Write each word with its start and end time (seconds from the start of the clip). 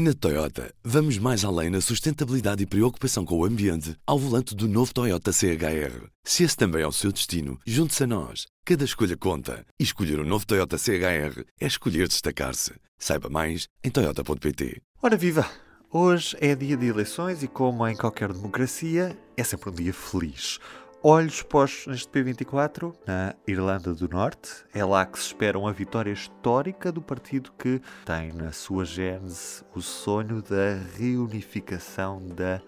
Na 0.00 0.14
Toyota, 0.14 0.72
vamos 0.84 1.18
mais 1.18 1.44
além 1.44 1.70
na 1.70 1.80
sustentabilidade 1.80 2.62
e 2.62 2.66
preocupação 2.66 3.24
com 3.24 3.36
o 3.36 3.44
ambiente 3.44 3.96
ao 4.06 4.16
volante 4.16 4.54
do 4.54 4.68
novo 4.68 4.94
Toyota 4.94 5.32
CHR. 5.32 6.06
Se 6.22 6.44
esse 6.44 6.56
também 6.56 6.82
é 6.82 6.86
o 6.86 6.92
seu 6.92 7.10
destino, 7.10 7.58
junte-se 7.66 8.04
a 8.04 8.06
nós. 8.06 8.46
Cada 8.64 8.84
escolha 8.84 9.16
conta. 9.16 9.66
E 9.76 9.82
escolher 9.82 10.20
o 10.20 10.22
um 10.22 10.24
novo 10.24 10.46
Toyota 10.46 10.78
CHR 10.78 11.42
é 11.60 11.66
escolher 11.66 12.06
destacar-se. 12.06 12.74
Saiba 12.96 13.28
mais 13.28 13.66
em 13.82 13.90
Toyota.pt. 13.90 14.80
Ora 15.02 15.16
viva! 15.16 15.44
Hoje 15.90 16.36
é 16.40 16.54
dia 16.54 16.76
de 16.76 16.86
eleições 16.86 17.42
e, 17.42 17.48
como 17.48 17.84
em 17.84 17.96
qualquer 17.96 18.32
democracia, 18.32 19.18
é 19.36 19.42
sempre 19.42 19.70
um 19.70 19.74
dia 19.74 19.92
feliz. 19.92 20.60
Olhos 21.00 21.42
postos 21.44 21.86
neste 21.86 22.08
P24 22.08 22.92
na 23.06 23.32
Irlanda 23.46 23.94
do 23.94 24.08
Norte. 24.08 24.64
É 24.74 24.84
lá 24.84 25.06
que 25.06 25.16
se 25.16 25.26
espera 25.26 25.56
uma 25.56 25.72
vitória 25.72 26.10
histórica 26.10 26.90
do 26.90 27.00
partido 27.00 27.52
que 27.52 27.80
tem 28.04 28.32
na 28.32 28.50
sua 28.50 28.84
gênese 28.84 29.62
o 29.76 29.80
sonho 29.80 30.42
da 30.42 30.74
reunificação 30.98 32.18
da 32.26 32.60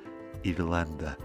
Irlanda. 0.45 1.19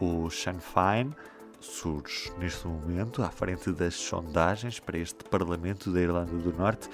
O 0.00 0.28
Sinn 0.28 0.58
Féin 0.58 1.14
surge 1.60 2.32
neste 2.36 2.66
momento 2.66 3.22
à 3.22 3.30
frente 3.30 3.70
das 3.70 3.94
sondagens 3.94 4.80
para 4.80 4.98
este 4.98 5.22
Parlamento 5.22 5.92
da 5.92 6.00
Irlanda 6.00 6.32
do 6.32 6.52
Norte 6.52 6.88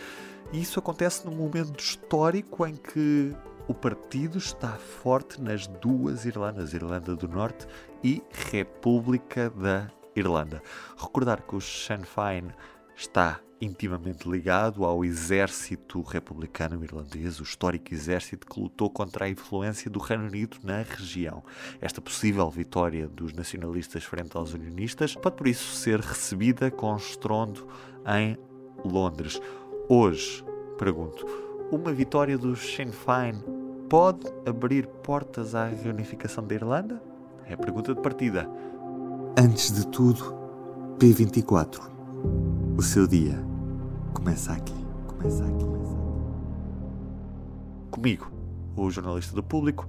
e 0.53 0.61
isso 0.61 0.79
acontece 0.79 1.25
num 1.25 1.35
momento 1.35 1.81
histórico 1.81 2.67
em 2.67 2.77
que 2.77 3.35
o 3.69 3.75
partido 3.75 4.39
está 4.39 4.73
forte 4.77 5.41
nas 5.41 5.67
duas 5.67 6.25
Irlandas, 6.25 6.73
Irlanda 6.73 7.17
do 7.17 7.27
Norte 7.27 7.67
e 8.03 8.23
República 8.51 9.51
da 9.51 9.91
Irlanda. 10.15 10.63
Recordar 10.97 11.43
que 11.43 11.57
o 11.57 11.61
Sinn 11.61 12.03
Féin 12.05 12.49
está 12.97 13.41
intimamente 13.61 14.29
ligado 14.29 14.85
ao 14.85 15.05
exército 15.05 16.03
republicano 16.03 16.85
irlandês, 16.85 17.41
o 17.41 17.43
histórico 17.43 17.93
exército 17.93 18.47
que 18.47 18.61
lutou 18.61 18.91
contra 18.91 19.25
a 19.25 19.29
influência 19.29 19.91
do 19.91 19.99
Reino 19.99 20.27
Unido 20.27 20.59
na 20.63 20.83
região. 20.83 21.43
Esta 21.81 22.01
possível 22.01 22.51
vitória 22.51 23.09
dos 23.09 23.33
nacionalistas 23.33 24.05
frente 24.05 24.37
aos 24.37 24.53
unionistas 24.53 25.15
pode 25.15 25.37
por 25.37 25.49
isso 25.49 25.75
ser 25.75 26.01
recebida 26.01 26.71
com 26.71 26.97
estrondo 26.97 27.67
em 28.07 28.39
Londres. 28.85 29.41
Hoje, 29.89 30.45
pergunto, 30.79 31.46
uma 31.71 31.93
vitória 31.93 32.39
do 32.39 32.55
Sinn 32.55 32.93
Féin 32.93 33.35
pode 33.89 34.27
abrir 34.47 34.87
portas 34.87 35.55
à 35.55 35.67
reunificação 35.67 36.47
da 36.47 36.55
Irlanda? 36.55 37.03
É 37.47 37.55
a 37.55 37.57
pergunta 37.57 37.95
de 37.95 38.01
partida. 38.01 38.49
Antes 39.39 39.73
de 39.73 39.87
tudo, 39.89 40.35
P24. 40.99 41.81
O 42.77 42.83
seu 42.83 43.07
dia 43.07 43.39
começa 44.15 44.53
aqui. 44.53 44.75
Começa 45.07 45.45
aqui. 45.45 45.67
Comigo, 47.91 48.31
o 48.77 48.91
jornalista 48.91 49.35
do 49.35 49.43
público, 49.43 49.89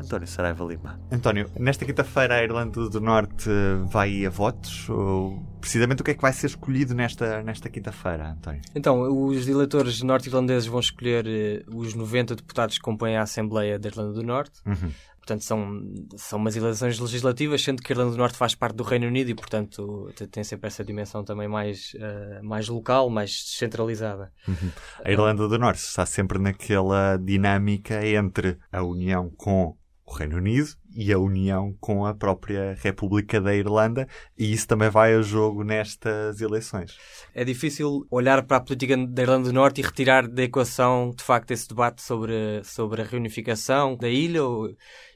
António 0.00 0.26
Saraiva 0.26 0.64
Lima. 0.64 1.00
António, 1.10 1.50
nesta 1.58 1.84
quinta-feira 1.84 2.36
a 2.36 2.42
Irlanda 2.42 2.88
do 2.88 3.00
Norte 3.00 3.50
vai 3.90 4.24
a 4.24 4.30
votos? 4.30 4.88
Ou 4.88 5.42
precisamente 5.60 6.02
o 6.02 6.04
que 6.04 6.12
é 6.12 6.14
que 6.14 6.22
vai 6.22 6.32
ser 6.32 6.46
escolhido 6.46 6.94
nesta, 6.94 7.42
nesta 7.42 7.68
quinta-feira, 7.68 8.30
António? 8.30 8.62
Então, 8.74 9.02
os 9.26 9.48
eleitores 9.48 10.02
norte-irlandeses 10.02 10.66
vão 10.66 10.80
escolher 10.80 11.26
uh, 11.68 11.76
os 11.76 11.94
90 11.94 12.36
deputados 12.36 12.76
que 12.76 12.82
compõem 12.82 13.16
a 13.16 13.22
Assembleia 13.22 13.78
da 13.78 13.88
Irlanda 13.88 14.12
do 14.12 14.22
Norte. 14.22 14.60
Uhum. 14.66 14.90
Portanto, 15.28 15.44
são, 15.44 15.82
são 16.16 16.38
umas 16.38 16.56
eleições 16.56 16.98
legislativas, 16.98 17.62
sendo 17.62 17.82
que 17.82 17.92
a 17.92 17.94
Irlanda 17.94 18.12
do 18.12 18.16
Norte 18.16 18.38
faz 18.38 18.54
parte 18.54 18.76
do 18.76 18.82
Reino 18.82 19.06
Unido 19.06 19.28
e, 19.28 19.34
portanto, 19.34 20.10
tem 20.30 20.42
sempre 20.42 20.68
essa 20.68 20.82
dimensão 20.82 21.22
também 21.22 21.46
mais, 21.46 21.92
uh, 21.96 22.42
mais 22.42 22.66
local, 22.68 23.10
mais 23.10 23.30
descentralizada. 23.30 24.32
Uhum. 24.46 24.70
A 25.04 25.10
Irlanda 25.10 25.46
do 25.46 25.58
Norte 25.58 25.80
está 25.80 26.06
sempre 26.06 26.38
naquela 26.38 27.18
dinâmica 27.18 28.06
entre 28.06 28.56
a 28.72 28.82
união 28.82 29.30
com 29.36 29.76
o 30.08 30.14
Reino 30.14 30.38
Unido 30.38 30.74
e 30.94 31.12
a 31.12 31.18
união 31.18 31.74
com 31.80 32.06
a 32.06 32.14
própria 32.14 32.76
República 32.80 33.40
da 33.40 33.54
Irlanda, 33.54 34.08
e 34.36 34.52
isso 34.52 34.66
também 34.66 34.90
vai 34.90 35.14
a 35.14 35.22
jogo 35.22 35.62
nestas 35.62 36.40
eleições. 36.40 36.96
É 37.34 37.44
difícil 37.44 38.06
olhar 38.10 38.42
para 38.44 38.56
a 38.56 38.60
política 38.60 38.96
da 38.96 39.22
Irlanda 39.22 39.48
do 39.48 39.52
Norte 39.52 39.80
e 39.80 39.84
retirar 39.84 40.26
da 40.26 40.42
equação, 40.42 41.12
de 41.16 41.22
facto, 41.22 41.50
esse 41.50 41.68
debate 41.68 42.02
sobre, 42.02 42.62
sobre 42.64 43.02
a 43.02 43.04
reunificação 43.04 43.96
da 43.96 44.08
ilha 44.08 44.42
ou, 44.42 44.70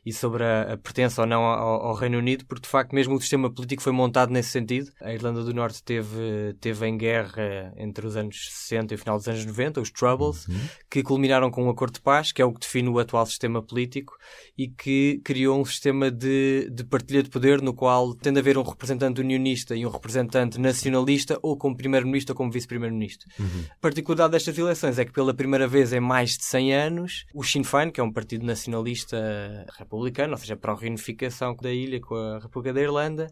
e 0.05 0.13
sobre 0.13 0.43
a, 0.43 0.73
a 0.73 0.77
pertença 0.77 1.23
ou 1.23 1.27
não 1.27 1.43
ao, 1.43 1.87
ao, 1.87 1.95
Reino 1.95 2.19
Unido, 2.19 2.45
porque 2.47 2.63
de 2.63 2.69
facto 2.69 2.93
mesmo 2.93 3.15
o 3.15 3.21
sistema 3.21 3.51
político 3.53 3.83
foi 3.83 3.93
montado 3.93 4.31
nesse 4.31 4.51
sentido. 4.51 4.91
A 5.01 5.13
Irlanda 5.13 5.45
do 5.45 5.55
Norte 5.55 5.83
teve, 5.83 6.55
teve 6.61 6.87
em 6.87 6.97
guerra 6.97 7.73
entre 7.77 8.07
os 8.07 8.17
anos 8.17 8.49
60 8.51 8.93
e 8.93 8.97
o 8.97 8.99
final 8.99 9.17
dos 9.17 9.29
anos 9.29 9.45
90, 9.45 9.81
os 9.81 9.91
Troubles, 9.91 10.49
uhum. 10.49 10.61
que 10.91 11.03
culminaram 11.03 11.51
com 11.51 11.65
um 11.65 11.71
acordo 11.71 11.95
de 11.95 12.01
paz, 12.01 12.33
que 12.33 12.43
é 12.43 12.45
o 12.45 12.53
que 12.53 12.61
define 12.61 12.89
o 12.89 12.99
atual 12.99 13.25
sistema 13.27 13.63
político 13.63 14.15
e 14.59 14.69
que 14.69 15.21
criou 15.25 15.61
um 15.61 15.62
sistema 15.65 16.11
de, 16.11 16.69
de 16.71 16.85
partilha 16.85 17.23
de 17.23 17.31
poder 17.31 17.61
no 17.61 17.75
qual 17.75 18.15
tende 18.15 18.39
a 18.39 18.41
haver 18.41 18.59
um 18.59 18.63
representante 18.63 19.21
unionista 19.21 19.75
e 19.75 19.87
um 19.87 19.91
representante 19.91 20.61
nacionalista 20.61 21.39
ou 21.43 21.57
como 21.57 21.77
primeiro-ministro 21.77 22.33
ou 22.33 22.37
como 22.37 22.51
vice-primeiro-ministro. 22.51 23.29
Uhum. 23.39 23.65
A 23.71 23.81
particularidade 23.81 24.33
destas 24.33 24.57
eleições 24.57 24.99
é 24.99 25.05
que 25.05 25.13
pela 25.13 25.35
primeira 25.35 25.67
vez 25.67 25.93
em 25.93 26.01
mais 26.01 26.37
de 26.37 26.45
100 26.45 26.75
anos, 26.75 27.25
o 27.35 27.43
Sinn 27.43 27.65
Féin, 27.65 27.91
que 27.91 28.01
é 28.01 28.05
um 28.05 28.13
partido 28.13 28.45
nacionalista 28.45 29.67
republicano, 29.79 30.33
ou 30.33 30.39
seja, 30.39 30.57
para 30.57 30.73
a 30.73 30.77
reunificação 30.77 31.57
da 31.61 31.73
ilha 31.73 32.01
com 32.01 32.15
a 32.15 32.39
República 32.39 32.73
da 32.73 32.81
Irlanda, 32.81 33.29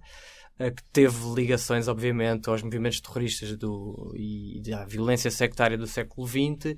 que 0.69 0.83
teve 0.93 1.17
ligações, 1.35 1.89
obviamente, 1.89 2.51
aos 2.51 2.63
movimentos 2.63 3.01
terroristas 3.01 3.57
do, 3.57 4.13
e 4.15 4.61
à 4.75 4.85
violência 4.85 5.31
sectária 5.31 5.79
do 5.79 5.87
século 5.87 6.27
XX. 6.27 6.75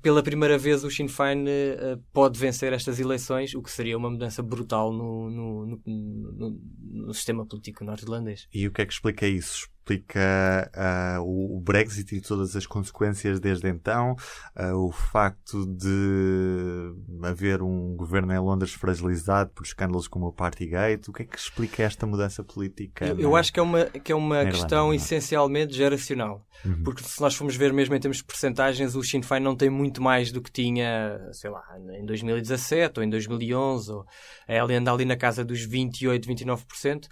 Pela 0.00 0.22
primeira 0.22 0.56
vez, 0.56 0.84
o 0.84 0.90
Sinn 0.90 1.08
Féin 1.08 1.44
uh, 1.44 2.00
pode 2.12 2.38
vencer 2.38 2.72
estas 2.72 3.00
eleições, 3.00 3.54
o 3.54 3.62
que 3.62 3.70
seria 3.70 3.98
uma 3.98 4.10
mudança 4.10 4.42
brutal 4.42 4.92
no, 4.92 5.30
no, 5.30 5.66
no, 5.66 5.82
no, 5.84 6.60
no 7.06 7.14
sistema 7.14 7.46
político 7.46 7.84
norte-irlandês. 7.84 8.46
E 8.52 8.66
o 8.68 8.72
que 8.72 8.82
é 8.82 8.86
que 8.86 8.92
explica 8.92 9.26
isso? 9.26 9.66
Explica 9.86 10.70
uh, 10.74 11.22
o 11.22 11.60
Brexit 11.60 12.16
e 12.16 12.20
todas 12.20 12.56
as 12.56 12.66
consequências 12.66 13.38
desde 13.38 13.68
então, 13.68 14.16
uh, 14.58 14.74
o 14.74 14.90
facto 14.90 15.64
de 15.64 16.92
haver 17.22 17.62
um 17.62 17.94
governo 17.94 18.32
em 18.32 18.38
Londres 18.38 18.72
fragilizado 18.72 19.50
por 19.50 19.64
escândalos 19.64 20.08
como 20.08 20.26
o 20.26 20.32
Partygate. 20.32 21.08
O 21.08 21.12
que 21.12 21.22
é 21.22 21.24
que 21.24 21.38
explica 21.38 21.84
esta 21.84 22.04
mudança 22.06 22.42
política? 22.42 23.06
Eu, 23.06 23.20
eu 23.20 23.36
acho 23.36 23.52
que 23.52 23.60
é 23.60 23.62
uma, 23.62 23.84
que 23.84 24.10
é 24.10 24.14
uma 24.14 24.44
questão 24.46 24.86
Irlanda, 24.86 24.96
essencialmente 24.96 25.74
geracional. 25.74 26.44
Uhum. 26.64 26.82
Porque 26.82 27.02
se 27.04 27.20
nós 27.20 27.34
formos 27.34 27.54
ver 27.54 27.72
mesmo 27.72 27.94
em 27.94 28.00
termos 28.00 28.18
de 28.18 28.24
percentagens, 28.24 28.96
o 28.96 29.02
Sinn 29.04 29.22
Féin 29.22 29.40
não 29.40 29.54
tem 29.54 29.70
muito 29.70 30.02
mais 30.02 30.32
do 30.32 30.42
que 30.42 30.50
tinha, 30.50 31.20
sei 31.32 31.50
lá, 31.50 31.62
em 32.00 32.04
2017 32.04 32.98
ou 32.98 33.04
em 33.04 33.10
2011. 33.10 33.92
Ou, 33.92 34.04
ela 34.48 34.72
anda 34.72 34.92
ali 34.92 35.04
na 35.04 35.16
casa 35.16 35.44
dos 35.44 35.64
28, 35.64 36.28
29%. 36.28 37.06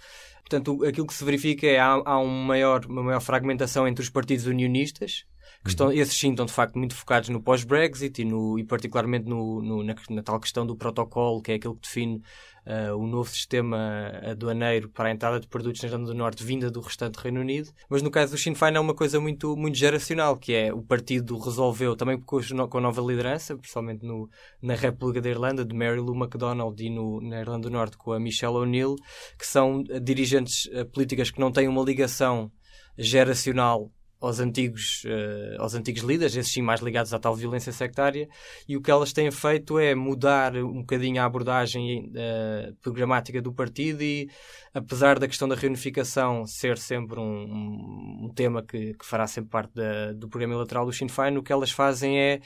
Portanto, 0.47 0.85
aquilo 0.85 1.07
que 1.07 1.13
se 1.13 1.25
verifica 1.25 1.65
é 1.65 1.79
há, 1.79 2.01
há 2.05 2.19
um 2.19 2.43
maior, 2.43 2.85
uma 2.85 3.01
maior 3.01 3.19
fragmentação 3.19 3.87
entre 3.87 4.03
os 4.03 4.09
partidos 4.11 4.45
unionistas, 4.45 5.25
que 5.63 5.69
estão, 5.69 5.87
uhum. 5.87 5.93
esses 5.93 6.15
sim 6.15 6.29
estão 6.29 6.45
de 6.45 6.53
facto 6.53 6.77
muito 6.77 6.93
focados 6.93 7.29
no 7.29 7.41
pós-Brexit 7.41 8.21
e, 8.21 8.25
no, 8.25 8.59
e 8.59 8.63
particularmente 8.63 9.27
no, 9.27 9.59
no 9.63 9.83
na, 9.83 9.95
na, 10.11 10.21
tal 10.21 10.39
questão 10.39 10.63
do 10.63 10.75
protocolo, 10.75 11.41
que 11.41 11.51
é 11.51 11.55
aquilo 11.55 11.75
que 11.75 11.81
define 11.81 12.21
uh, 12.65 12.95
o 12.95 13.05
novo 13.07 13.29
sistema 13.29 14.11
aduaneiro 14.23 14.89
para 14.89 15.09
a 15.09 15.11
entrada 15.11 15.39
de 15.39 15.47
produtos 15.47 15.81
na 15.81 15.89
Irlanda 15.89 16.07
do 16.07 16.13
Norte 16.13 16.43
vinda 16.43 16.69
do 16.69 16.81
restante 16.81 17.17
Reino 17.17 17.41
Unido. 17.41 17.69
Mas 17.89 18.01
no 18.01 18.11
caso 18.11 18.33
do 18.33 18.37
Sinn 18.37 18.55
Féin 18.55 18.75
é 18.75 18.79
uma 18.79 18.95
coisa 18.95 19.19
muito, 19.19 19.55
muito 19.55 19.77
geracional, 19.77 20.37
que 20.37 20.53
é 20.53 20.73
o 20.73 20.81
partido 20.81 21.37
resolveu, 21.37 21.95
também 21.95 22.19
com, 22.19 22.37
a 22.39 22.81
nova 22.81 23.01
liderança, 23.01 23.55
principalmente 23.55 24.05
no, 24.05 24.29
na 24.61 24.75
República 24.75 25.21
da 25.21 25.29
Irlanda, 25.29 25.65
de 25.65 25.75
Mary 25.75 25.99
Lou 25.99 26.15
MacDonald 26.15 26.81
e 26.83 26.89
no, 26.89 27.21
na 27.21 27.39
Irlanda 27.39 27.69
do 27.69 27.71
Norte 27.71 27.97
com 27.97 28.11
a 28.11 28.19
Michelle 28.19 28.55
O'Neill, 28.55 28.95
que 29.37 29.45
são 29.45 29.83
dirigentes 30.01 30.65
uh, 30.65 30.85
políticas 30.85 31.31
que 31.31 31.39
não 31.39 31.51
têm 31.51 31.67
uma 31.67 31.83
ligação 31.83 32.51
geracional 32.97 33.91
aos 34.25 34.39
antigos, 34.39 35.03
uh, 35.05 35.61
aos 35.61 35.75
antigos 35.75 36.01
líderes, 36.01 36.35
esses 36.35 36.51
sim 36.51 36.61
mais 36.61 36.81
ligados 36.81 37.13
à 37.13 37.19
tal 37.19 37.35
violência 37.35 37.71
sectária, 37.71 38.27
e 38.67 38.75
o 38.75 38.81
que 38.81 38.91
elas 38.91 39.13
têm 39.13 39.29
feito 39.31 39.77
é 39.77 39.93
mudar 39.93 40.55
um 40.55 40.81
bocadinho 40.81 41.21
a 41.21 41.25
abordagem 41.25 42.11
uh, 42.11 42.73
programática 42.81 43.41
do 43.41 43.53
partido 43.53 44.01
e, 44.01 44.29
apesar 44.73 45.19
da 45.19 45.27
questão 45.27 45.47
da 45.47 45.55
reunificação 45.55 46.45
ser 46.45 46.77
sempre 46.77 47.19
um, 47.19 48.25
um 48.25 48.31
tema 48.33 48.63
que, 48.63 48.93
que, 48.93 49.05
fará 49.05 49.27
sempre 49.27 49.49
parte 49.49 49.73
da, 49.73 50.13
do 50.13 50.27
programa 50.27 50.53
eleitoral 50.53 50.85
do 50.85 50.93
Sinn 50.93 51.07
Féin, 51.07 51.37
o 51.37 51.43
que 51.43 51.53
elas 51.53 51.71
fazem 51.71 52.19
é 52.19 52.41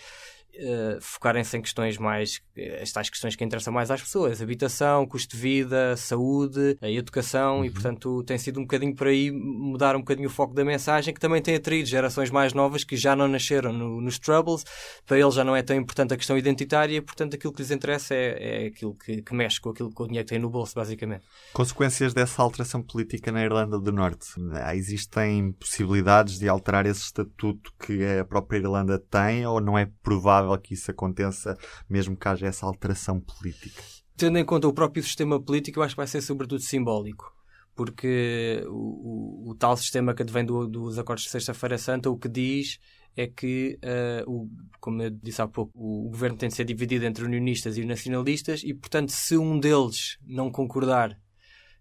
uh, 0.55 1.01
focarem-se 1.01 1.57
em 1.57 1.61
questões 1.61 1.97
mais, 1.97 2.41
as 2.81 2.91
tais 2.91 3.09
questões 3.09 3.35
que 3.35 3.43
interessam 3.43 3.73
mais 3.73 3.91
às 3.91 4.01
pessoas, 4.01 4.41
habitação, 4.41 5.05
custo 5.05 5.35
de 5.35 5.41
vida, 5.41 5.95
saúde, 5.95 6.77
a 6.81 6.89
educação, 6.89 7.59
uhum. 7.59 7.65
e 7.65 7.69
portanto 7.69 8.23
tem 8.23 8.37
sido 8.37 8.59
um 8.59 8.63
bocadinho 8.63 8.95
por 8.95 9.07
aí 9.07 9.31
mudar 9.31 9.95
um 9.95 9.99
bocadinho 9.99 10.27
o 10.27 10.31
foco 10.31 10.53
da 10.53 10.65
mensagem, 10.65 11.13
que 11.13 11.19
também 11.19 11.41
tem 11.41 11.55
atraído 11.55 11.87
gerações 11.87 12.29
mais 12.29 12.53
novas 12.53 12.83
que 12.83 12.95
já 12.95 13.15
não 13.15 13.27
nasceram 13.27 13.71
no, 13.71 14.01
nos 14.01 14.19
Troubles, 14.19 14.63
para 15.05 15.19
eles 15.19 15.33
já 15.33 15.43
não 15.43 15.55
é 15.55 15.61
tão 15.61 15.75
importante 15.75 16.13
a 16.13 16.17
questão 16.17 16.37
identitária, 16.37 17.01
portanto 17.01 17.35
aquilo 17.35 17.53
que 17.53 17.61
lhes 17.61 17.71
interessa 17.71 18.13
é, 18.13 18.63
é 18.63 18.67
aquilo 18.67 18.95
que, 18.95 19.21
que, 19.21 19.33
mexe 19.33 19.59
com 19.59 19.69
aquilo 19.69 19.91
com 19.91 20.03
o 20.03 20.07
dinheiro 20.07 20.25
que 20.25 20.33
tem 20.33 20.39
no 20.39 20.49
bolso, 20.49 20.75
basicamente. 20.75 21.23
Consequências 21.53 22.13
dessa 22.13 22.41
alteração 22.41 22.81
política 22.81 23.31
na 23.31 23.43
Irlanda 23.43 23.79
do 23.79 23.91
Norte? 23.91 24.27
Existem 24.73 25.51
possibilidades 25.53 26.39
de 26.39 26.47
alterar 26.47 26.85
esse 26.85 27.01
estatuto 27.01 27.73
que 27.79 28.05
a 28.05 28.25
própria 28.25 28.57
Irlanda 28.57 28.99
tem, 28.99 29.45
ou 29.45 29.61
não 29.61 29.77
é 29.77 29.87
provável 30.01 30.38
provável 30.39 30.57
que 30.61 30.73
isso 30.73 30.91
aconteça, 30.91 31.57
mesmo 31.89 32.15
que 32.15 32.27
haja 32.27 32.47
essa 32.47 32.65
alteração 32.65 33.19
política. 33.19 33.81
Tendo 34.15 34.37
em 34.37 34.45
conta 34.45 34.67
o 34.67 34.73
próprio 34.73 35.03
sistema 35.03 35.41
político, 35.41 35.79
eu 35.79 35.83
acho 35.83 35.95
que 35.95 36.01
vai 36.01 36.07
ser 36.07 36.21
sobretudo 36.21 36.61
simbólico 36.61 37.37
porque 37.75 38.61
o, 38.67 39.45
o, 39.47 39.49
o, 39.51 39.55
tal 39.55 39.77
sistema 39.77 40.13
que 40.13 40.21
advém 40.21 40.43
do, 40.43 40.67
dos 40.67 40.99
acordos 40.99 41.23
de 41.23 41.29
Sexta-feira 41.29 41.77
Santa 41.77 42.09
o 42.09 42.17
que 42.17 42.27
diz 42.27 42.77
é 43.15 43.25
que, 43.25 43.79
uh, 43.81 44.29
o, 44.29 44.49
como 44.81 45.01
eu 45.01 45.09
disse 45.09 45.41
há 45.41 45.47
pouco, 45.47 45.71
o 45.75 46.09
governo 46.09 46.37
tem 46.37 46.49
de 46.49 46.55
ser 46.55 46.65
dividido 46.65 47.05
entre 47.05 47.23
unionistas 47.23 47.77
e 47.77 47.85
nacionalistas 47.85 48.63
e, 48.65 48.73
portanto, 48.73 49.13
se 49.13 49.37
um 49.37 49.57
deles 49.57 50.17
não 50.27 50.51
concordar 50.51 51.17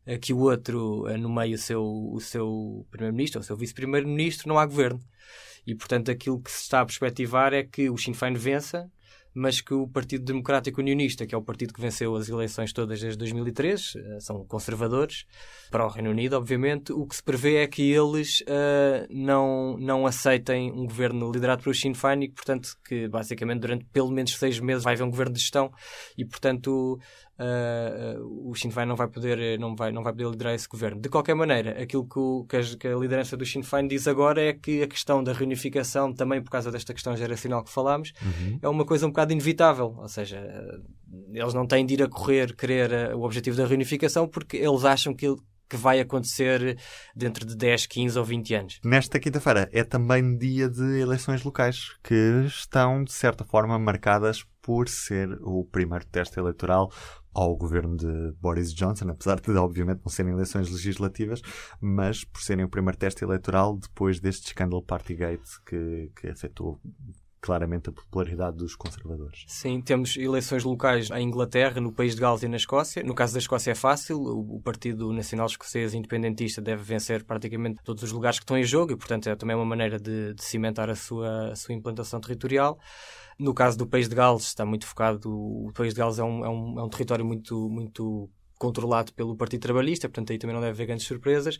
uh, 0.06 0.18
que 0.20 0.32
o 0.32 0.38
outro 0.38 1.02
uh, 1.02 1.18
nomeie 1.18 1.54
o 1.54 1.58
seu, 1.58 1.82
o 1.82 2.20
seu 2.20 2.86
primeiro-ministro 2.92 3.40
ou 3.40 3.42
o 3.42 3.44
seu 3.44 3.56
vice-primeiro-ministro, 3.56 4.48
não 4.48 4.56
há 4.56 4.64
governo. 4.66 5.00
E, 5.68 5.74
portanto, 5.74 6.10
aquilo 6.10 6.40
que 6.40 6.50
se 6.50 6.62
está 6.62 6.80
a 6.80 6.86
perspectivar 6.86 7.52
é 7.52 7.62
que 7.62 7.90
o 7.90 7.98
Sinn 7.98 8.14
Féin 8.14 8.32
vença 8.32 8.90
mas 9.34 9.60
que 9.60 9.74
o 9.74 9.86
Partido 9.86 10.24
Democrático 10.24 10.80
Unionista, 10.80 11.26
que 11.26 11.34
é 11.34 11.38
o 11.38 11.42
partido 11.42 11.72
que 11.72 11.80
venceu 11.80 12.14
as 12.16 12.28
eleições 12.28 12.72
todas 12.72 13.00
desde 13.00 13.18
2003, 13.18 13.94
eh, 13.96 14.20
são 14.20 14.44
conservadores, 14.44 15.26
para 15.70 15.84
o 15.84 15.88
Reino 15.88 16.10
Unido, 16.10 16.34
obviamente, 16.34 16.92
o 16.92 17.06
que 17.06 17.16
se 17.16 17.22
prevê 17.22 17.56
é 17.56 17.66
que 17.66 17.82
eles 17.82 18.40
uh, 18.42 19.06
não, 19.10 19.76
não 19.78 20.06
aceitem 20.06 20.72
um 20.72 20.86
governo 20.86 21.30
liderado 21.30 21.62
pelo 21.62 21.74
Sinn 21.74 21.94
Féin 21.94 22.24
e, 22.24 22.28
portanto, 22.30 22.70
que 22.86 23.06
basicamente 23.08 23.60
durante 23.60 23.84
pelo 23.86 24.10
menos 24.10 24.36
seis 24.36 24.58
meses 24.60 24.82
vai 24.82 24.94
haver 24.94 25.04
um 25.04 25.10
governo 25.10 25.34
de 25.34 25.40
gestão 25.40 25.70
e, 26.16 26.24
portanto, 26.24 26.98
uh, 27.38 28.48
o 28.50 28.54
Sinn 28.54 28.70
Féin 28.70 28.86
não 28.86 28.96
vai 28.96 29.08
poder 29.08 29.58
não 29.58 29.76
vai 29.76 29.92
não 29.92 30.02
vai 30.02 30.12
poder 30.12 30.30
liderar 30.30 30.54
esse 30.54 30.68
governo. 30.68 31.00
De 31.00 31.08
qualquer 31.08 31.34
maneira, 31.34 31.82
aquilo 31.82 32.06
que, 32.08 32.18
o, 32.18 32.46
que, 32.48 32.56
a, 32.56 32.62
que, 32.62 32.88
a, 32.88 32.96
liderança 32.96 33.36
do 33.36 33.44
Sinn 33.44 33.62
Féin 33.62 33.86
diz 33.86 34.08
agora 34.08 34.42
é 34.42 34.52
que 34.52 34.82
a 34.82 34.86
questão 34.86 35.22
da 35.22 35.32
reunificação, 35.32 36.12
também 36.12 36.42
por 36.42 36.50
causa 36.50 36.70
desta 36.70 36.92
questão 36.94 37.16
geracional 37.16 37.62
que 37.62 37.70
falámos, 37.70 38.12
uhum. 38.22 38.58
é 38.62 38.68
uma 38.68 38.84
coisa 38.84 39.06
um 39.06 39.12
bocado 39.18 39.32
inevitável. 39.32 39.94
Ou 39.98 40.08
seja, 40.08 40.40
eles 41.32 41.54
não 41.54 41.66
têm 41.66 41.84
de 41.84 41.94
ir 41.94 42.02
a 42.02 42.08
correr 42.08 42.54
querer 42.54 43.14
o 43.14 43.22
objetivo 43.22 43.56
da 43.56 43.66
reunificação 43.66 44.28
porque 44.28 44.56
eles 44.56 44.84
acham 44.84 45.14
que 45.14 45.26
que 45.70 45.76
vai 45.76 46.00
acontecer 46.00 46.78
dentro 47.14 47.44
de 47.44 47.54
10, 47.54 47.84
15 47.84 48.18
ou 48.18 48.24
20 48.24 48.54
anos. 48.54 48.80
Nesta 48.82 49.20
quinta-feira 49.20 49.68
é 49.70 49.84
também 49.84 50.34
dia 50.38 50.66
de 50.66 50.98
eleições 50.98 51.44
locais, 51.44 51.94
que 52.02 52.14
estão, 52.46 53.04
de 53.04 53.12
certa 53.12 53.44
forma, 53.44 53.78
marcadas 53.78 54.46
por 54.62 54.88
ser 54.88 55.30
o 55.42 55.66
primeiro 55.66 56.06
teste 56.06 56.38
eleitoral 56.38 56.90
ao 57.34 57.54
governo 57.54 57.98
de 57.98 58.32
Boris 58.40 58.72
Johnson, 58.72 59.10
apesar 59.10 59.40
de, 59.40 59.50
obviamente, 59.58 60.00
não 60.02 60.10
serem 60.10 60.32
eleições 60.32 60.70
legislativas, 60.70 61.42
mas 61.82 62.24
por 62.24 62.40
serem 62.40 62.64
o 62.64 62.70
primeiro 62.70 62.96
teste 62.96 63.22
eleitoral 63.22 63.76
depois 63.76 64.20
deste 64.20 64.46
escândalo 64.46 64.82
Partygate 64.82 65.62
que, 65.66 66.10
que 66.18 66.28
afetou 66.28 66.80
claramente 67.40 67.88
a 67.88 67.92
popularidade 67.92 68.56
dos 68.56 68.74
conservadores. 68.74 69.44
Sim, 69.46 69.80
temos 69.80 70.16
eleições 70.16 70.64
locais 70.64 71.10
em 71.10 71.22
Inglaterra, 71.22 71.80
no 71.80 71.92
país 71.92 72.14
de 72.14 72.20
Gales 72.20 72.42
e 72.42 72.48
na 72.48 72.56
Escócia. 72.56 73.02
No 73.02 73.14
caso 73.14 73.32
da 73.32 73.38
Escócia 73.38 73.72
é 73.72 73.74
fácil, 73.74 74.20
o 74.20 74.60
Partido 74.60 75.12
Nacional 75.12 75.46
Escocês 75.46 75.94
Independentista 75.94 76.60
deve 76.60 76.82
vencer 76.82 77.24
praticamente 77.24 77.82
todos 77.82 78.02
os 78.02 78.12
lugares 78.12 78.38
que 78.38 78.44
estão 78.44 78.58
em 78.58 78.64
jogo 78.64 78.92
e, 78.92 78.96
portanto, 78.96 79.28
é 79.28 79.36
também 79.36 79.56
uma 79.56 79.64
maneira 79.64 79.98
de, 79.98 80.34
de 80.34 80.44
cimentar 80.44 80.90
a 80.90 80.94
sua, 80.94 81.52
a 81.52 81.56
sua 81.56 81.74
implantação 81.74 82.20
territorial. 82.20 82.78
No 83.38 83.54
caso 83.54 83.78
do 83.78 83.86
país 83.86 84.08
de 84.08 84.14
Gales, 84.14 84.42
está 84.42 84.66
muito 84.66 84.86
focado. 84.86 85.30
O 85.30 85.70
país 85.72 85.94
de 85.94 86.00
Gales 86.00 86.18
é 86.18 86.24
um, 86.24 86.44
é 86.44 86.48
um, 86.48 86.80
é 86.80 86.82
um 86.82 86.88
território 86.88 87.24
muito, 87.24 87.68
muito 87.70 88.28
controlado 88.58 89.12
pelo 89.14 89.36
Partido 89.36 89.60
Trabalhista, 89.60 90.08
portanto 90.08 90.32
aí 90.32 90.38
também 90.38 90.54
não 90.54 90.60
deve 90.60 90.72
haver 90.72 90.86
grandes 90.86 91.06
surpresas. 91.06 91.56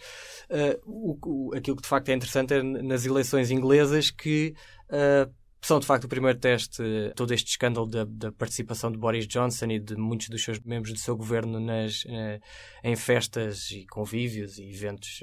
Uh, 0.50 0.80
o, 0.84 1.18
o, 1.24 1.54
aquilo 1.54 1.76
que 1.76 1.82
de 1.82 1.88
facto 1.88 2.08
é 2.08 2.14
interessante 2.14 2.54
é 2.54 2.62
nas 2.62 3.06
eleições 3.06 3.50
inglesas 3.50 4.10
que 4.10 4.54
uh, 4.90 5.32
são 5.60 5.80
de 5.80 5.86
facto 5.86 6.04
o 6.04 6.08
primeiro 6.08 6.38
teste, 6.38 6.82
todo 7.16 7.34
este 7.34 7.48
escândalo 7.48 7.86
da, 7.86 8.04
da, 8.04 8.32
participação 8.32 8.90
de 8.90 8.98
Boris 8.98 9.26
Johnson 9.26 9.66
e 9.66 9.78
de 9.78 9.96
muitos 9.96 10.28
dos 10.28 10.42
seus 10.42 10.60
membros 10.60 10.92
do 10.92 10.98
seu 10.98 11.16
governo 11.16 11.58
nas, 11.58 12.04
uh, 12.04 12.40
em 12.84 12.96
festas 12.96 13.70
e 13.70 13.86
convívios 13.86 14.58
e 14.58 14.68
eventos 14.68 15.22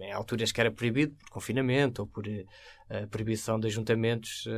em 0.00 0.12
alturas 0.12 0.52
que 0.52 0.60
era 0.60 0.70
proibido 0.70 1.14
por 1.14 1.30
confinamento 1.30 2.02
ou 2.02 2.08
por 2.08 2.26
uh, 2.26 3.08
proibição 3.10 3.58
de 3.58 3.66
ajuntamentos 3.66 4.46
uh, 4.46 4.50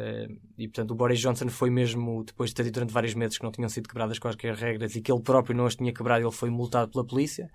uh, 0.00 0.40
e 0.56 0.68
portanto 0.68 0.90
o 0.90 0.94
Boris 0.94 1.20
Johnson 1.20 1.48
foi 1.48 1.70
mesmo 1.70 2.24
depois 2.24 2.50
de 2.50 2.56
ter 2.56 2.64
dito 2.64 2.74
durante 2.74 2.92
vários 2.92 3.14
meses 3.14 3.38
que 3.38 3.44
não 3.44 3.52
tinham 3.52 3.68
sido 3.68 3.88
quebradas 3.88 4.18
quaisquer 4.18 4.54
regras 4.54 4.94
e 4.96 5.00
que 5.00 5.12
ele 5.12 5.22
próprio 5.22 5.56
não 5.56 5.66
as 5.66 5.76
tinha 5.76 5.92
quebrado 5.92 6.24
ele 6.24 6.32
foi 6.32 6.50
multado 6.50 6.90
pela 6.90 7.04
polícia 7.04 7.50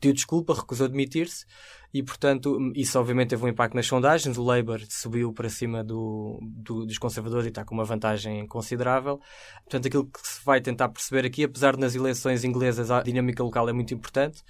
pediu 0.00 0.12
desculpa, 0.12 0.54
recusou 0.54 0.86
admitir-se 0.86 1.46
e 1.92 2.02
portanto 2.02 2.58
isso 2.74 2.98
obviamente 2.98 3.30
teve 3.30 3.44
um 3.44 3.48
impacto 3.48 3.74
nas 3.74 3.86
sondagens. 3.86 4.36
O 4.36 4.42
Labour 4.42 4.80
subiu 4.88 5.32
para 5.32 5.48
cima 5.48 5.82
do, 5.82 6.38
do, 6.42 6.84
dos 6.84 6.98
conservadores 6.98 7.46
e 7.46 7.48
está 7.48 7.64
com 7.64 7.74
uma 7.74 7.84
vantagem 7.84 8.46
considerável. 8.46 9.20
Portanto 9.64 9.86
aquilo 9.86 10.06
que 10.06 10.20
se 10.22 10.44
vai 10.44 10.60
tentar 10.60 10.88
perceber 10.90 11.26
aqui 11.26 11.44
apesar 11.44 11.74
de 11.74 11.80
nas 11.80 11.94
eleições 11.94 12.44
inglesas 12.44 12.90
a 12.90 13.02
dinâmica 13.02 13.42
local 13.42 13.68
é 13.68 13.72
muito 13.72 13.94
importante 13.94 14.42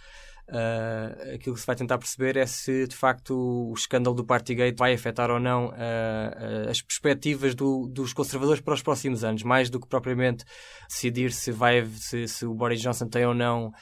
Uh, 0.49 1.35
aquilo 1.35 1.57
que 1.57 1.61
se 1.61 1.67
vai 1.67 1.75
tentar 1.75 1.99
perceber 1.99 2.37
é 2.37 2.47
se 2.47 2.87
de 2.87 2.95
facto 2.95 3.35
o 3.35 3.75
escândalo 3.75 4.15
do 4.15 4.25
Partygate 4.25 4.77
vai 4.79 4.95
afetar 4.95 5.29
ou 5.29 5.41
não 5.41 5.67
uh, 5.67 5.71
uh, 5.71 6.71
as 6.71 6.81
perspectivas 6.81 7.53
do, 7.53 7.89
dos 7.89 8.13
conservadores 8.13 8.61
para 8.61 8.75
os 8.75 8.81
próximos 8.81 9.25
anos, 9.25 9.43
mais 9.43 9.69
do 9.69 9.81
que 9.81 9.89
propriamente 9.89 10.45
decidir 10.89 11.33
se, 11.33 11.51
vai, 11.51 11.85
se, 11.87 12.29
se 12.29 12.47
o 12.47 12.55
Boris 12.55 12.81
Johnson 12.81 13.09
tem 13.09 13.27
ou 13.27 13.35
não 13.35 13.73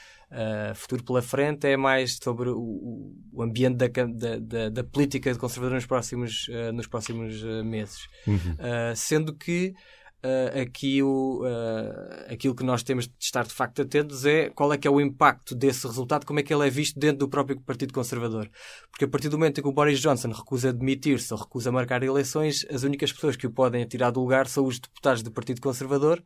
futuro 0.74 1.04
pela 1.04 1.22
frente, 1.22 1.64
é 1.68 1.76
mais 1.76 2.18
sobre 2.20 2.48
o, 2.48 3.14
o 3.32 3.40
ambiente 3.40 3.76
da, 3.76 3.86
da, 3.86 4.36
da, 4.40 4.68
da, 4.68 4.82
política 4.82 5.32
de 5.32 5.38
conservador 5.38 5.76
nos 5.76 5.86
próximos, 5.86 6.48
nos 6.74 6.88
próximos 6.88 7.40
meses. 7.64 8.08
Uhum. 8.26 8.56
sendo 8.96 9.32
que 9.32 9.74
uh, 10.24 10.60
aqui 10.62 11.02
o, 11.02 11.42
uh, 11.42 12.32
aquilo 12.32 12.54
que 12.54 12.64
nós 12.64 12.82
temos 12.82 13.06
de 13.06 13.14
estar 13.20 13.44
de 13.44 13.52
facto 13.52 13.82
atentos 13.82 14.24
é 14.24 14.48
qual 14.50 14.72
é 14.72 14.78
que 14.78 14.88
é 14.88 14.90
o 14.90 15.00
impacto 15.00 15.54
desse 15.54 15.86
resultado, 15.86 16.24
como 16.24 16.40
é 16.40 16.42
que 16.42 16.52
ele 16.52 16.66
é 16.66 16.70
visto 16.70 16.98
dentro 16.98 17.18
do 17.18 17.28
próprio 17.28 17.60
Partido 17.60 17.92
Conservador. 17.92 18.50
Porque 18.90 19.04
a 19.04 19.08
partir 19.08 19.28
do 19.28 19.38
momento 19.38 19.58
em 19.58 19.62
que 19.62 19.68
o 19.68 19.72
Boris 19.72 20.00
Johnson 20.00 20.30
recusa 20.30 20.70
admitir-se 20.70 21.32
ou 21.32 21.38
recusa 21.38 21.70
marcar 21.70 22.02
eleições, 22.02 22.66
as 22.70 22.82
únicas 22.82 23.12
pessoas 23.12 23.36
que 23.36 23.46
o 23.46 23.50
podem 23.50 23.86
tirar 23.86 24.10
do 24.10 24.20
lugar 24.20 24.46
são 24.46 24.64
os 24.66 24.78
deputados 24.78 25.22
do 25.22 25.30
Partido 25.30 25.60
Conservador, 25.60 26.22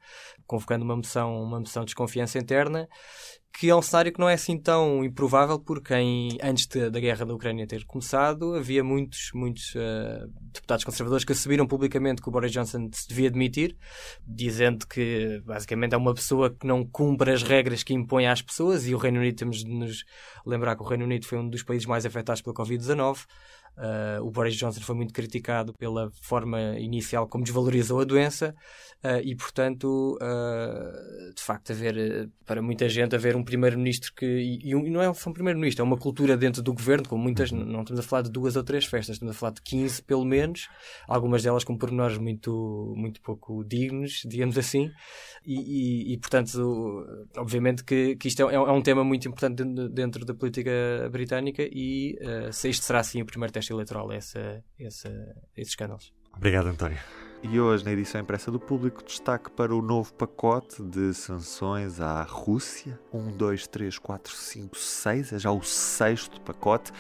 convocando 0.47 0.85
uma 0.85 0.97
moção, 0.97 1.43
uma 1.43 1.59
moção 1.59 1.83
de 1.83 1.87
desconfiança 1.87 2.39
interna 2.39 2.89
que 3.53 3.69
é 3.69 3.75
um 3.75 3.83
cenário 3.83 4.13
que 4.13 4.21
não 4.21 4.29
é 4.29 4.35
assim 4.35 4.57
tão 4.57 5.05
improvável, 5.05 5.59
porque 5.59 5.95
em, 5.95 6.39
antes 6.43 6.67
de, 6.67 6.91
da 6.91 7.01
guerra 7.01 7.27
da 7.27 7.35
Ucrânia 7.35 7.67
ter 7.67 7.85
começado, 7.85 8.55
havia 8.55 8.85
muitos, 8.85 9.31
muitos 9.35 9.75
uh, 9.75 10.31
deputados 10.53 10.85
conservadores 10.85 11.25
que 11.25 11.33
assumiram 11.33 11.67
publicamente 11.67 12.23
que 12.23 12.29
o 12.29 12.33
Boris 12.33 12.53
Johnson 12.53 12.89
se 12.93 13.09
devia 13.09 13.29
admitir, 13.29 13.77
dizendo 14.25 14.87
que 14.87 15.43
basicamente 15.45 15.95
é 15.95 15.97
uma 15.97 16.15
pessoa 16.15 16.51
que 16.51 16.67
não 16.67 16.85
cumpre 16.85 17.33
as 17.33 17.43
regras 17.43 17.83
que 17.83 17.93
impõe 17.93 18.27
às 18.27 18.41
pessoas, 18.41 18.87
e 18.87 18.95
o 18.95 18.99
Reino 18.99 19.19
Unido, 19.19 19.37
temos 19.37 19.65
de 19.65 19.71
nos 19.71 20.05
lembrar 20.47 20.77
que 20.77 20.83
o 20.83 20.87
Reino 20.87 21.05
Unido 21.05 21.27
foi 21.27 21.39
um 21.39 21.49
dos 21.49 21.63
países 21.63 21.87
mais 21.87 22.07
afetados 22.07 22.41
pela 22.41 22.55
Covid-19. 22.55 23.25
Uh, 23.79 24.21
o 24.27 24.31
Boris 24.33 24.57
Johnson 24.57 24.81
foi 24.81 24.97
muito 24.97 25.15
criticado 25.15 25.73
pela 25.75 26.11
forma 26.21 26.77
inicial 26.81 27.29
como 27.29 27.45
desvalorizou 27.45 28.01
a 28.01 28.05
doença 28.05 28.53
uh, 29.05 29.21
e, 29.23 29.37
portanto, 29.37 30.19
uh, 30.21 31.33
de 31.33 31.41
facto, 31.41 31.71
haver 31.71 32.29
para 32.45 32.61
muita 32.61 32.89
gente 32.89 33.15
haver 33.15 33.37
um 33.37 33.45
primeiro-ministro 33.45 34.13
que 34.17 34.27
e, 34.27 34.71
e, 34.73 34.91
não 34.91 35.01
é 35.01 35.15
só 35.15 35.31
um 35.31 35.33
primeiro-ministro, 35.33 35.83
é 35.83 35.87
uma 35.87 35.97
cultura 35.97 36.37
dentro 36.37 36.61
do 36.61 36.75
governo, 36.75 37.09
com 37.09 37.17
muitas, 37.17 37.53
uhum. 37.53 37.65
não 37.65 37.83
estamos 37.83 38.01
a 38.01 38.03
falar 38.03 38.23
de 38.23 38.33
duas 38.33 38.57
ou 38.57 38.65
três 38.65 38.85
festas, 38.85 39.15
estamos 39.15 39.37
a 39.37 39.39
falar 39.39 39.53
de 39.53 39.63
15 39.63 40.03
pelo 40.03 40.25
menos, 40.25 40.69
algumas 41.07 41.45
delas 41.45 41.63
com 41.63 41.79
pormenores 41.79 42.19
muito, 42.19 42.95
muito 42.97 43.21
pouco 43.21 43.63
dignos, 43.63 44.23
digamos 44.27 44.59
assim, 44.59 44.91
e, 45.47 46.15
e 46.15 46.19
portanto, 46.19 47.07
obviamente 47.37 47.85
que, 47.85 48.17
que 48.17 48.27
isto 48.27 48.49
é, 48.51 48.55
é, 48.55 48.59
um 48.59 48.83
tema 48.83 49.05
muito 49.05 49.29
importante 49.29 49.63
dentro, 49.63 49.89
dentro 49.89 50.25
da 50.25 50.35
política 50.35 50.73
britânica 51.13 51.63
e 51.63 52.19
se 52.51 52.69
este 52.69 52.85
será 52.85 52.99
assim 52.99 53.23
o 53.23 53.27
primeiro 53.27 53.53
teste 53.53 53.68
eleitoral 53.73 54.11
essa, 54.13 54.65
essa, 54.79 55.09
esses 55.57 55.73
escândalos. 55.73 56.13
Obrigado, 56.37 56.67
António. 56.69 56.99
E 57.43 57.61
hoje, 57.61 57.85
na 57.85 57.93
edição 57.93 58.21
impressa 58.21 58.51
do 58.51 58.59
Público, 58.59 59.03
destaque 59.05 59.51
para 59.51 59.75
o 59.75 59.81
novo 59.81 60.13
pacote 60.15 60.83
de 60.83 61.15
sanções 61.15 62.01
à 62.01 62.23
Rússia. 62.23 62.99
1, 63.13 63.37
2, 63.37 63.67
3, 63.69 63.99
4, 63.99 64.33
5, 64.35 64.77
6, 64.77 65.33
é 65.33 65.39
já 65.39 65.51
o 65.51 65.63
sexto 65.63 66.41
pacote. 66.41 66.93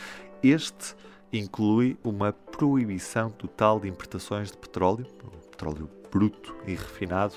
Este 0.42 0.94
inclui 1.32 1.98
uma 2.04 2.32
proibição 2.32 3.30
total 3.30 3.80
de 3.80 3.88
importações 3.88 4.50
de 4.50 4.56
petróleo, 4.56 5.06
petróleo 5.50 5.90
bruto 6.10 6.56
e 6.66 6.70
refinado, 6.70 7.34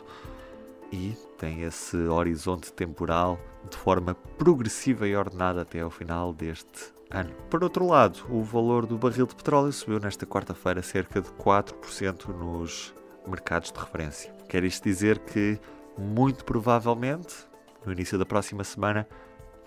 e 0.92 1.16
tem 1.38 1.64
esse 1.64 1.98
horizonte 1.98 2.72
temporal 2.72 3.40
de 3.70 3.78
forma 3.78 4.14
progressiva 4.38 5.08
e 5.08 5.16
ordenada 5.16 5.62
até 5.62 5.82
ao 5.82 5.90
final 5.90 6.34
deste 6.34 6.94
ano. 7.12 7.34
Por 7.50 7.64
outro 7.64 7.86
lado, 7.86 8.26
o 8.30 8.42
valor 8.44 8.86
do 8.86 8.98
barril 8.98 9.26
de 9.26 9.36
petróleo 9.36 9.72
subiu 9.72 10.00
nesta 10.00 10.26
quarta-feira 10.26 10.82
cerca 10.82 11.22
de 11.22 11.30
4% 11.30 12.28
nos 12.28 12.94
mercados 13.28 13.72
de 13.72 13.80
referência. 13.80 14.34
Quer 14.50 14.64
isto 14.64 14.84
dizer 14.84 15.20
que, 15.20 15.60
muito 15.98 16.44
provavelmente, 16.44 17.36
no 17.86 17.92
início 17.92 18.18
da 18.18 18.26
próxima 18.26 18.64
semana, 18.64 19.08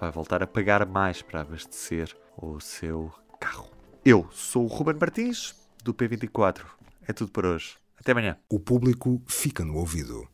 vai 0.00 0.10
voltar 0.10 0.42
a 0.42 0.46
pagar 0.46 0.86
mais 0.86 1.22
para 1.22 1.42
abastecer 1.42 2.14
o 2.36 2.60
seu 2.60 3.12
carro. 3.40 3.70
Eu 4.04 4.26
sou 4.30 4.64
o 4.64 4.68
Ruben 4.68 4.96
Martins, 5.00 5.54
do 5.82 5.94
P24. 5.94 6.62
É 7.06 7.12
tudo 7.12 7.30
por 7.30 7.46
hoje. 7.46 7.76
Até 7.98 8.12
amanhã. 8.12 8.36
O 8.50 8.58
público 8.58 9.22
fica 9.26 9.64
no 9.64 9.76
ouvido. 9.76 10.33